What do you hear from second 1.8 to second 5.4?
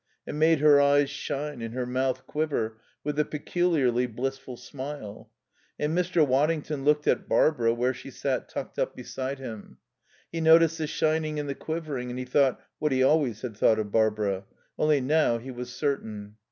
mouth quiver with a peculiarly blissful smile.